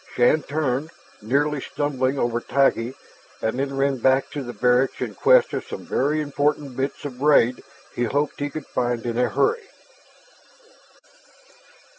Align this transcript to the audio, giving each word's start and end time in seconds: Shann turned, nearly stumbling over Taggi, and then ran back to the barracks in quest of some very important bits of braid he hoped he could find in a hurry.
Shann 0.15 0.41
turned, 0.41 0.89
nearly 1.21 1.61
stumbling 1.61 2.17
over 2.17 2.41
Taggi, 2.41 2.95
and 3.39 3.59
then 3.59 3.77
ran 3.77 3.97
back 3.97 4.31
to 4.31 4.41
the 4.41 4.51
barracks 4.51 4.99
in 4.99 5.13
quest 5.13 5.53
of 5.53 5.63
some 5.67 5.85
very 5.85 6.21
important 6.21 6.75
bits 6.75 7.05
of 7.05 7.19
braid 7.19 7.63
he 7.93 8.05
hoped 8.05 8.39
he 8.39 8.49
could 8.49 8.65
find 8.65 9.05
in 9.05 9.15
a 9.19 9.29
hurry. 9.29 9.67